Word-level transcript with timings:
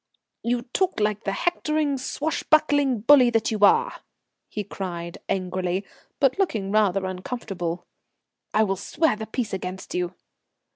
"You 0.41 0.63
talk 0.63 0.99
like 0.99 1.25
the 1.25 1.31
hectoring, 1.31 1.95
swashbuckling 1.99 3.01
bully 3.01 3.29
that 3.29 3.51
you 3.51 3.59
are," 3.59 3.99
he 4.49 4.63
cried 4.63 5.19
angrily, 5.29 5.85
but 6.19 6.39
looking 6.39 6.71
rather 6.71 7.05
uncomfortable.... 7.05 7.85
"I 8.51 8.63
will 8.63 8.77
swear 8.77 9.15
the 9.15 9.27
peace 9.27 9.53
against 9.53 9.93
you." 9.93 10.15